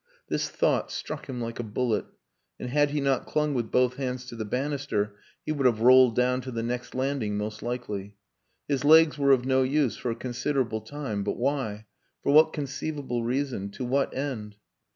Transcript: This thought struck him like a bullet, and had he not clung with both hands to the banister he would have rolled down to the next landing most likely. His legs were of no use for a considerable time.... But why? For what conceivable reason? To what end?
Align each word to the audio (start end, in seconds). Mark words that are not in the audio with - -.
This 0.29 0.49
thought 0.49 0.89
struck 0.91 1.29
him 1.29 1.39
like 1.39 1.59
a 1.59 1.63
bullet, 1.63 2.05
and 2.59 2.71
had 2.71 2.89
he 2.89 2.99
not 2.99 3.27
clung 3.27 3.53
with 3.53 3.69
both 3.69 3.97
hands 3.97 4.25
to 4.25 4.35
the 4.35 4.43
banister 4.45 5.15
he 5.45 5.51
would 5.51 5.67
have 5.67 5.81
rolled 5.81 6.15
down 6.15 6.41
to 6.41 6.49
the 6.49 6.63
next 6.63 6.95
landing 6.95 7.37
most 7.37 7.61
likely. 7.61 8.15
His 8.67 8.83
legs 8.83 9.19
were 9.19 9.29
of 9.29 9.45
no 9.45 9.61
use 9.61 9.97
for 9.97 10.09
a 10.09 10.15
considerable 10.15 10.81
time.... 10.81 11.23
But 11.23 11.37
why? 11.37 11.85
For 12.23 12.31
what 12.33 12.51
conceivable 12.51 13.21
reason? 13.23 13.69
To 13.73 13.85
what 13.85 14.11
end? 14.17 14.55